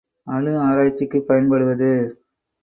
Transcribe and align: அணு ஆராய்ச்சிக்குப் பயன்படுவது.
அணு 0.27 0.59
ஆராய்ச்சிக்குப் 0.59 1.27
பயன்படுவது. 1.27 1.91